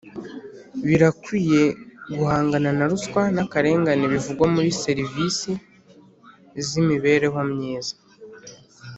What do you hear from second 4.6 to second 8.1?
servisi z’imibereho myiza